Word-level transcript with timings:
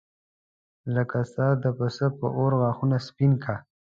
لکه 0.95 1.19
سر 1.33 1.51
د 1.63 1.65
پسه 1.77 2.07
په 2.19 2.27
اور 2.37 2.51
غاښونه 2.61 2.97
سپین 3.07 3.31
کا. 3.43 3.55